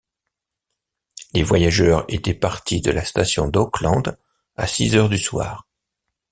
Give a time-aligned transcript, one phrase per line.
[1.35, 4.17] Les voyageurs étaient partis de la station d’Oakland
[4.57, 5.67] à six heures du soir.